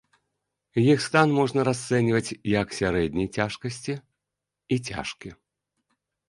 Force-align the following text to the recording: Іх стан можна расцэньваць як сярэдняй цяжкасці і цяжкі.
Іх 0.91 1.01
стан 1.07 1.27
можна 1.39 1.65
расцэньваць 1.69 2.35
як 2.61 2.73
сярэдняй 2.79 3.27
цяжкасці 3.37 3.95
і 3.99 4.75
цяжкі. 4.87 5.29